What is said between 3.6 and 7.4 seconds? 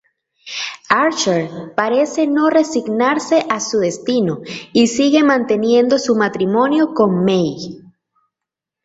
destino y sigue manteniendo su matrimonio con